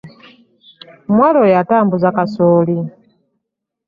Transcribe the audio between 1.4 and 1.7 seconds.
oyo